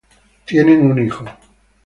Tienen 0.47 0.89
un 0.89 0.97
hijo. 0.97 1.25